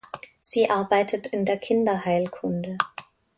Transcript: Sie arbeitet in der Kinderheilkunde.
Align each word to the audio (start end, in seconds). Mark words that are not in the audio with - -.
Sie 0.41 0.67
arbeitet 0.67 1.27
in 1.27 1.45
der 1.45 1.57
Kinderheilkunde. 1.59 2.75